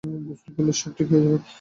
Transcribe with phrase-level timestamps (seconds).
[0.27, 1.39] গোসল করলেই সব ঠিক হয়ে যাবে।